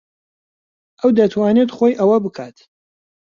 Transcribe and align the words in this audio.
ئەو 0.99 1.09
دەتوانێت 1.19 1.69
خۆی 1.77 1.97
ئەوە 1.99 2.17
بکات. 2.25 2.57